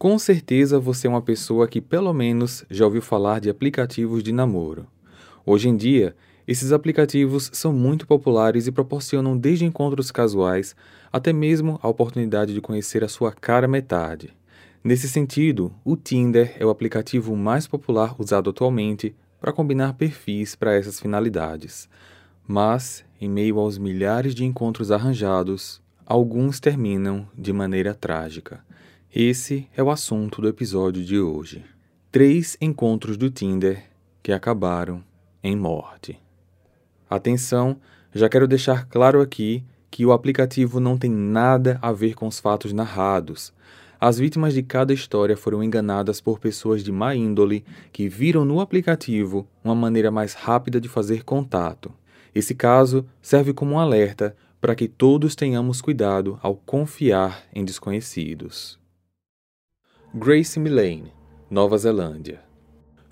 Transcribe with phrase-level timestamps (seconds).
[0.00, 4.32] Com certeza você é uma pessoa que pelo menos já ouviu falar de aplicativos de
[4.32, 4.86] namoro.
[5.44, 6.16] Hoje em dia,
[6.48, 10.74] esses aplicativos são muito populares e proporcionam desde encontros casuais
[11.12, 14.34] até mesmo a oportunidade de conhecer a sua cara metade.
[14.82, 20.74] Nesse sentido, o Tinder é o aplicativo mais popular usado atualmente para combinar perfis para
[20.74, 21.90] essas finalidades.
[22.48, 28.64] Mas, em meio aos milhares de encontros arranjados, alguns terminam de maneira trágica.
[29.12, 31.64] Esse é o assunto do episódio de hoje.
[32.12, 33.82] Três encontros do Tinder
[34.22, 35.02] que acabaram
[35.42, 36.16] em morte.
[37.08, 37.76] Atenção,
[38.14, 42.38] já quero deixar claro aqui que o aplicativo não tem nada a ver com os
[42.38, 43.52] fatos narrados.
[43.98, 48.60] As vítimas de cada história foram enganadas por pessoas de má índole que viram no
[48.60, 51.92] aplicativo uma maneira mais rápida de fazer contato.
[52.32, 58.78] Esse caso serve como um alerta para que todos tenhamos cuidado ao confiar em desconhecidos.
[60.12, 61.12] Grace Millane,
[61.48, 62.40] Nova Zelândia.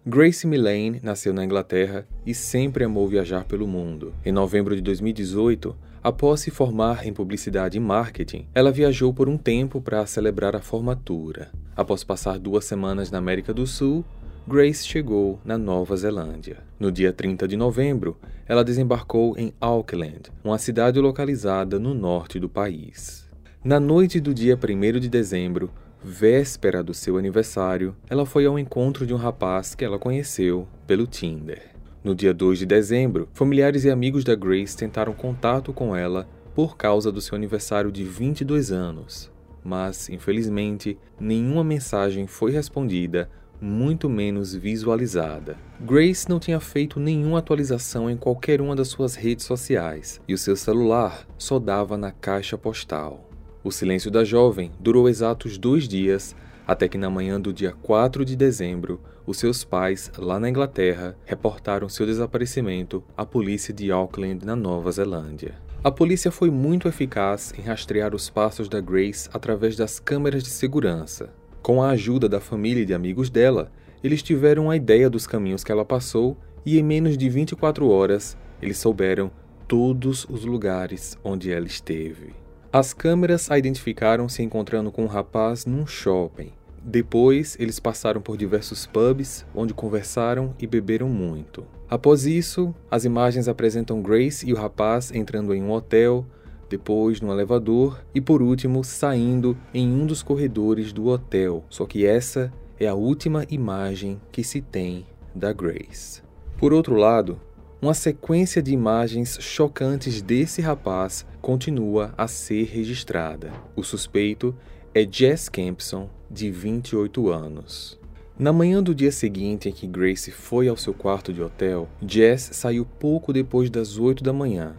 [0.05, 4.13] Grace Millane nasceu na Inglaterra e sempre amou viajar pelo mundo.
[4.27, 9.39] Em novembro de 2018, após se formar em publicidade e marketing, ela viajou por um
[9.39, 11.53] tempo para celebrar a formatura.
[11.77, 14.05] Após passar duas semanas na América do Sul,
[14.45, 16.57] Grace chegou na Nova Zelândia.
[16.81, 22.49] No dia 30 de novembro, ela desembarcou em Auckland, uma cidade localizada no norte do
[22.49, 23.29] país.
[23.63, 25.71] Na noite do dia 1 de dezembro,
[26.03, 31.07] véspera do seu aniversário, ela foi ao encontro de um rapaz que ela conheceu pelo
[31.07, 31.63] Tinder.
[32.03, 36.77] No dia 2 de dezembro, familiares e amigos da Grace tentaram contato com ela por
[36.77, 39.31] causa do seu aniversário de 22 anos,
[39.63, 43.29] mas, infelizmente, nenhuma mensagem foi respondida,
[43.61, 45.57] muito menos visualizada.
[45.81, 50.39] Grace não tinha feito nenhuma atualização em qualquer uma das suas redes sociais e o
[50.39, 53.28] seu celular só dava na caixa postal.
[53.63, 56.35] O silêncio da jovem durou exatos dois dias,
[56.67, 61.17] até que na manhã do dia 4 de dezembro, os seus pais, lá na Inglaterra,
[61.27, 65.57] reportaram seu desaparecimento à polícia de Auckland, na Nova Zelândia.
[65.83, 70.51] A polícia foi muito eficaz em rastrear os passos da Grace através das câmeras de
[70.51, 71.33] segurança.
[71.61, 73.71] Com a ajuda da família e de amigos dela,
[74.03, 78.37] eles tiveram uma ideia dos caminhos que ela passou e, em menos de 24 horas,
[78.63, 79.31] eles souberam
[79.67, 82.35] todos os lugares onde ela esteve.
[82.71, 86.53] As câmeras a identificaram se encontrando com um rapaz num shopping.
[86.85, 91.67] Depois, eles passaram por diversos pubs, onde conversaram e beberam muito.
[91.89, 96.27] Após isso, as imagens apresentam Grace e o rapaz entrando em um hotel,
[96.69, 101.65] depois no elevador e, por último, saindo em um dos corredores do hotel.
[101.71, 106.23] Só que essa é a última imagem que se tem da Grace.
[106.59, 107.41] Por outro lado,
[107.81, 113.53] uma sequência de imagens chocantes desse rapaz continua a ser registrada.
[113.77, 114.53] O suspeito
[114.93, 117.97] é Jess Campson, de 28 anos.
[118.37, 122.51] Na manhã do dia seguinte em que Grace foi ao seu quarto de hotel, Jess
[122.53, 124.75] saiu pouco depois das 8 da manhã.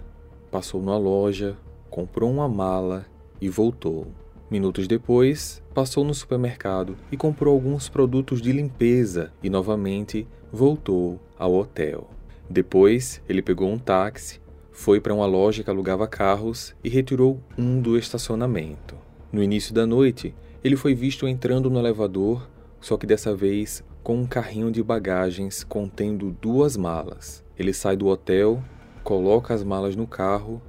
[0.52, 1.58] Passou numa loja,
[1.90, 3.06] comprou uma mala
[3.40, 4.08] e voltou.
[4.52, 11.54] Minutos depois, passou no supermercado e comprou alguns produtos de limpeza e novamente voltou ao
[11.54, 12.19] hotel.
[12.50, 17.80] Depois, ele pegou um táxi, foi para uma loja que alugava carros e retirou um
[17.80, 18.96] do estacionamento.
[19.32, 20.34] No início da noite,
[20.64, 22.50] ele foi visto entrando no elevador,
[22.82, 27.44] só que dessa vez com um carrinho de bagagens contendo duas malas.
[27.58, 28.64] Ele sai do hotel,
[29.04, 30.62] coloca as malas no carro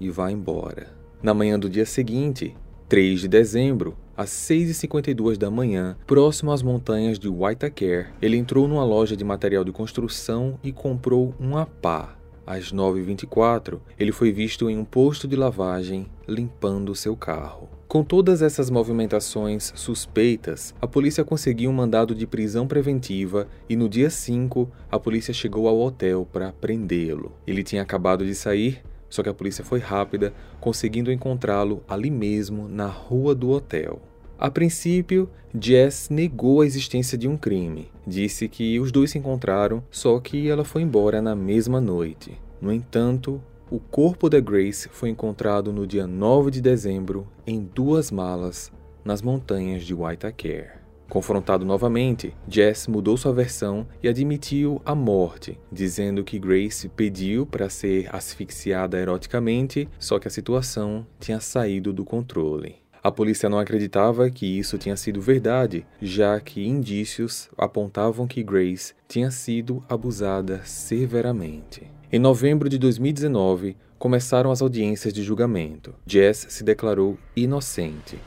[0.00, 0.94] e vai embora.
[1.22, 2.56] Na manhã do dia seguinte,
[2.88, 8.84] 3 de dezembro, às 6h52 da manhã, próximo às montanhas de Waitakere, ele entrou numa
[8.84, 12.16] loja de material de construção e comprou uma pá.
[12.46, 17.68] Às 9h24, ele foi visto em um posto de lavagem limpando seu carro.
[17.88, 23.88] Com todas essas movimentações suspeitas, a polícia conseguiu um mandado de prisão preventiva e no
[23.88, 27.32] dia 5, a polícia chegou ao hotel para prendê-lo.
[27.46, 32.68] Ele tinha acabado de sair só que a polícia foi rápida, conseguindo encontrá-lo ali mesmo,
[32.68, 34.00] na rua do hotel.
[34.38, 37.90] A princípio, Jess negou a existência de um crime.
[38.06, 42.38] Disse que os dois se encontraram, só que ela foi embora na mesma noite.
[42.60, 48.10] No entanto, o corpo da Grace foi encontrado no dia 9 de dezembro em duas
[48.10, 48.70] malas
[49.04, 50.85] nas montanhas de Waitakere.
[51.08, 57.70] Confrontado novamente, Jess mudou sua versão e admitiu a morte, dizendo que Grace pediu para
[57.70, 62.76] ser asfixiada eroticamente, só que a situação tinha saído do controle.
[63.02, 68.94] A polícia não acreditava que isso tinha sido verdade, já que indícios apontavam que Grace
[69.06, 71.86] tinha sido abusada severamente.
[72.12, 75.94] Em novembro de 2019, começaram as audiências de julgamento.
[76.04, 78.18] Jess se declarou inocente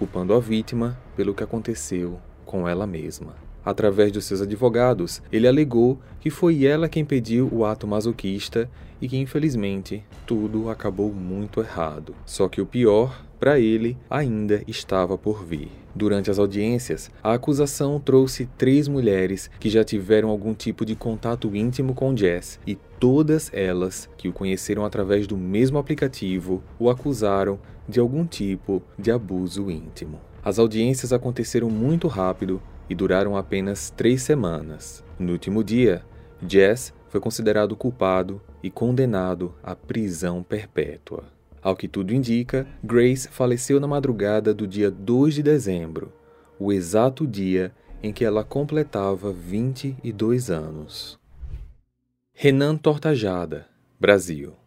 [0.00, 3.34] culpando a vítima pelo que aconteceu com ela mesma.
[3.62, 9.06] Através dos seus advogados, ele alegou que foi ela quem pediu o ato masoquista e
[9.06, 12.14] que, infelizmente, tudo acabou muito errado.
[12.24, 15.68] Só que o pior, para ele, ainda estava por vir.
[15.94, 21.54] Durante as audiências, a acusação trouxe três mulheres que já tiveram algum tipo de contato
[21.54, 27.58] íntimo com Jess e todas elas, que o conheceram através do mesmo aplicativo, o acusaram
[27.88, 30.20] de algum tipo de abuso íntimo.
[30.42, 35.04] As audiências aconteceram muito rápido e duraram apenas três semanas.
[35.18, 36.02] No último dia,
[36.46, 41.39] Jess foi considerado culpado e condenado à prisão perpétua.
[41.62, 46.12] Ao que tudo indica, Grace faleceu na madrugada do dia 2 de dezembro,
[46.58, 47.72] o exato dia
[48.02, 51.18] em que ela completava 22 anos.
[52.32, 53.66] Renan Tortajada,
[53.98, 54.59] Brasil.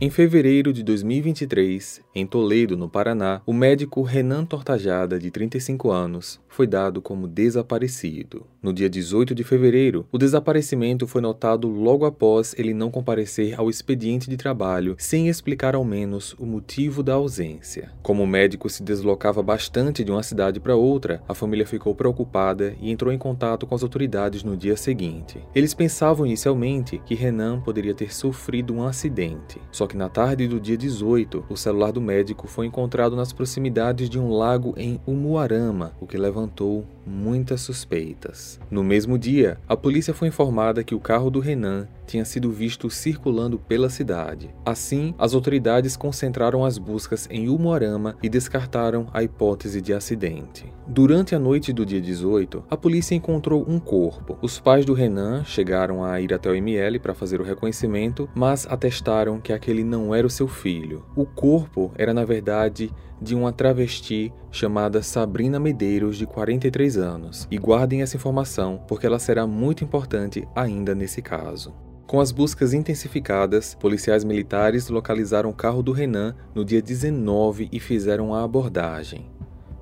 [0.00, 6.40] Em fevereiro de 2023, em Toledo, no Paraná, o médico Renan Tortajada, de 35 anos,
[6.48, 8.44] foi dado como desaparecido.
[8.60, 13.70] No dia 18 de fevereiro, o desaparecimento foi notado logo após ele não comparecer ao
[13.70, 17.92] expediente de trabalho, sem explicar ao menos o motivo da ausência.
[18.02, 22.74] Como o médico se deslocava bastante de uma cidade para outra, a família ficou preocupada
[22.80, 25.38] e entrou em contato com as autoridades no dia seguinte.
[25.54, 30.60] Eles pensavam inicialmente que Renan poderia ter sofrido um acidente, só que na tarde do
[30.60, 35.92] dia 18, o celular do médico foi encontrado nas proximidades de um lago em Umuarama,
[36.00, 38.58] o que levantou levantou muitas suspeitas.
[38.70, 42.90] No mesmo dia, a polícia foi informada que o carro do Renan tinha sido visto
[42.90, 44.50] circulando pela cidade.
[44.64, 50.72] Assim, as autoridades concentraram as buscas em Umuarama e descartaram a hipótese de acidente.
[50.86, 54.38] Durante a noite do dia 18, a polícia encontrou um corpo.
[54.42, 58.66] Os pais do Renan chegaram a ir até o ML para fazer o reconhecimento, mas
[58.68, 61.04] atestaram que aquele não era o seu filho.
[61.16, 67.48] O corpo era, na verdade, de uma travesti chamada Sabrina Medeiros, de 43 anos.
[67.50, 71.74] E guardem essa informação, porque ela será muito importante ainda nesse caso.
[72.06, 77.80] Com as buscas intensificadas, policiais militares localizaram o carro do Renan no dia 19 e
[77.80, 79.30] fizeram a abordagem.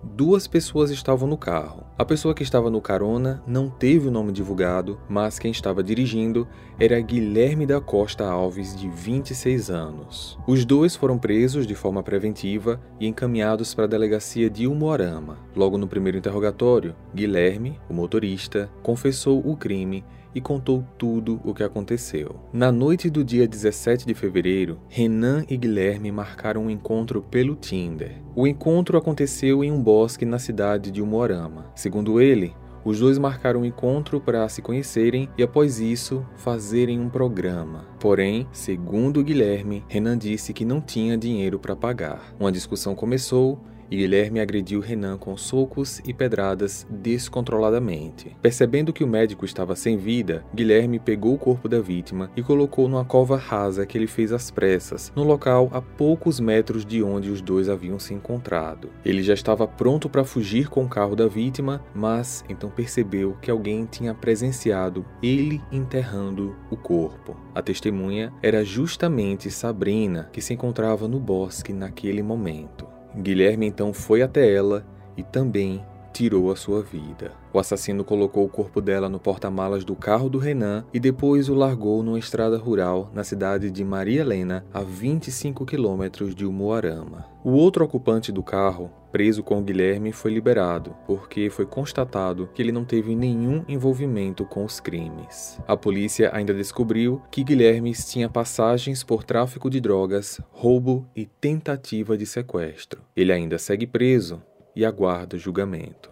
[0.03, 1.87] Duas pessoas estavam no carro.
[1.97, 6.47] A pessoa que estava no carona não teve o nome divulgado, mas quem estava dirigindo
[6.79, 10.37] era Guilherme da Costa Alves, de 26 anos.
[10.45, 15.39] Os dois foram presos de forma preventiva e encaminhados para a delegacia de Umuarama.
[15.55, 21.63] Logo no primeiro interrogatório, Guilherme, o motorista, confessou o crime e contou tudo o que
[21.63, 22.37] aconteceu.
[22.53, 28.23] Na noite do dia 17 de fevereiro, Renan e Guilherme marcaram um encontro pelo Tinder.
[28.35, 31.71] O encontro aconteceu em um bosque na cidade de Umuarama.
[31.75, 37.09] Segundo ele, os dois marcaram um encontro para se conhecerem e, após isso, fazerem um
[37.09, 37.85] programa.
[38.01, 42.35] Porém, segundo Guilherme, Renan disse que não tinha dinheiro para pagar.
[42.41, 48.37] Uma discussão começou e Guilherme agrediu Renan com socos e pedradas descontroladamente.
[48.41, 52.89] Percebendo que o médico estava sem vida, Guilherme pegou o corpo da vítima e colocou
[52.89, 57.31] numa cova rasa que ele fez às pressas, no local a poucos metros de onde
[57.31, 58.91] os dois haviam se encontrado.
[59.05, 63.51] Ele já estava pronto para fugir com o carro da vítima, mas então percebeu que
[63.51, 67.37] alguém tinha presenciado ele enterrando o corpo.
[67.55, 72.92] A testemunha era justamente Sabrina, que se encontrava no bosque naquele momento.
[73.17, 74.85] Guilherme então foi até ela
[75.17, 77.42] e também tirou a sua vida.
[77.53, 81.55] O assassino colocou o corpo dela no porta-malas do carro do Renan e depois o
[81.55, 87.27] largou numa estrada rural na cidade de Maria Helena, a 25 quilômetros de Umuarama.
[87.45, 92.73] O outro ocupante do carro, preso com Guilherme, foi liberado, porque foi constatado que ele
[92.73, 95.61] não teve nenhum envolvimento com os crimes.
[95.69, 102.17] A polícia ainda descobriu que Guilherme tinha passagens por tráfico de drogas, roubo e tentativa
[102.17, 103.03] de sequestro.
[103.15, 104.41] Ele ainda segue preso,
[104.75, 106.12] e aguarda julgamento.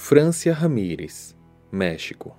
[0.00, 1.36] Francia Ramírez,
[1.72, 2.34] México.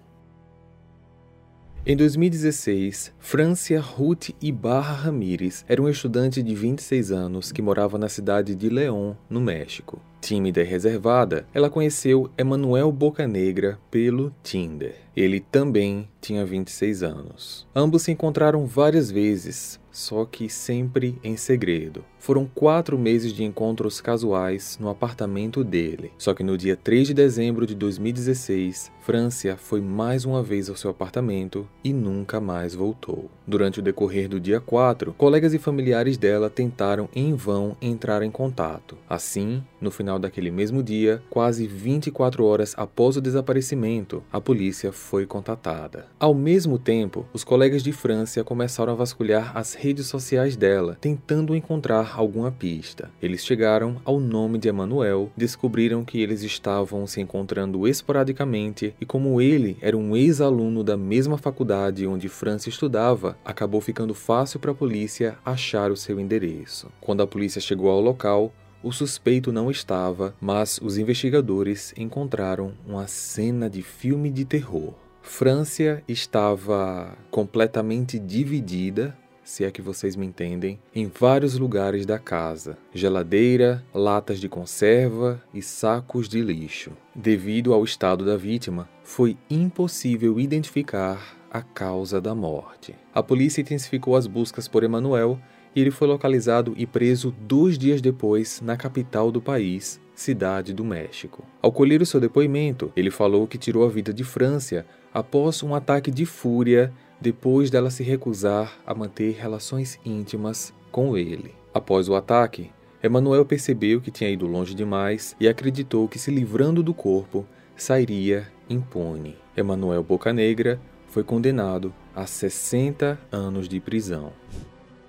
[1.86, 8.08] Em 2016, Francia Ruth Ibarra Ramírez era um estudante de 26 anos que morava na
[8.08, 10.02] cidade de León, no México.
[10.22, 14.96] Tímida e reservada, ela conheceu Emanuel Bocanegra pelo Tinder.
[15.16, 17.68] Ele também tinha 26 anos.
[17.76, 22.06] Ambos se encontraram várias vezes, só que sempre em segredo.
[22.20, 26.12] Foram quatro meses de encontros casuais no apartamento dele.
[26.18, 30.76] Só que no dia 3 de dezembro de 2016, Francia foi mais uma vez ao
[30.76, 33.32] seu apartamento e nunca mais voltou.
[33.48, 38.30] Durante o decorrer do dia 4, colegas e familiares dela tentaram em vão entrar em
[38.30, 38.96] contato.
[39.10, 45.26] Assim, no final daquele mesmo dia, quase 24 horas após o desaparecimento, a polícia foi
[45.26, 46.06] contatada.
[46.20, 51.56] Ao mesmo tempo, os colegas de Francia começaram a vasculhar as redes sociais dela, tentando
[51.56, 53.10] encontrar alguma pista.
[53.22, 59.42] Eles chegaram ao nome de Emanuel, descobriram que eles estavam se encontrando esporadicamente e como
[59.42, 64.76] ele era um ex-aluno da mesma faculdade onde França estudava, acabou ficando fácil para a
[64.76, 66.92] polícia achar o seu endereço.
[67.02, 73.08] Quando a polícia chegou ao local, o suspeito não estava, mas os investigadores encontraram uma
[73.08, 74.94] cena de filme de terror.
[75.22, 79.16] França estava completamente dividida,
[79.50, 85.42] se é que vocês me entendem, em vários lugares da casa: geladeira, latas de conserva
[85.52, 86.92] e sacos de lixo.
[87.16, 92.94] Devido ao estado da vítima, foi impossível identificar a causa da morte.
[93.12, 95.40] A polícia intensificou as buscas por Emanuel
[95.76, 100.86] e ele foi localizado e preso dois dias depois na capital do país, Cidade do
[100.86, 101.44] México.
[101.60, 105.74] Ao colher o seu depoimento, ele falou que tirou a vida de França após um
[105.74, 111.54] ataque de fúria depois dela se recusar a manter relações íntimas com ele.
[111.74, 112.72] Após o ataque,
[113.02, 117.46] Emanuel percebeu que tinha ido longe demais e acreditou que se livrando do corpo
[117.76, 119.38] sairia impune.
[119.56, 124.32] Emanuel Bocanegra foi condenado a 60 anos de prisão.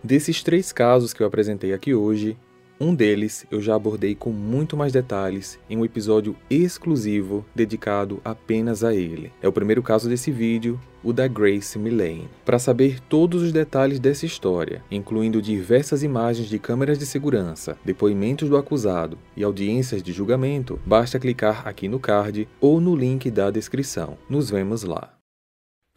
[0.03, 2.39] Desses três casos que eu apresentei aqui hoje,
[2.81, 8.83] um deles eu já abordei com muito mais detalhes em um episódio exclusivo dedicado apenas
[8.83, 9.31] a ele.
[9.43, 12.31] É o primeiro caso desse vídeo, o da Grace Millane.
[12.43, 18.49] Para saber todos os detalhes dessa história, incluindo diversas imagens de câmeras de segurança, depoimentos
[18.49, 23.51] do acusado e audiências de julgamento, basta clicar aqui no card ou no link da
[23.51, 24.17] descrição.
[24.29, 25.15] Nos vemos lá.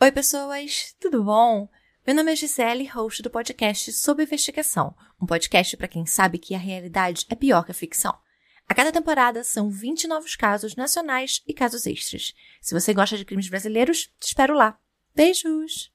[0.01, 1.69] Oi, pessoas, tudo bom?
[2.05, 6.53] Meu nome é Gisele, host do podcast Sob Investigação, um podcast para quem sabe que
[6.53, 8.13] a realidade é pior que a ficção.
[8.67, 12.33] A cada temporada são 20 novos casos nacionais e casos extras.
[12.61, 14.77] Se você gosta de crimes brasileiros, te espero lá.
[15.15, 15.89] Beijos!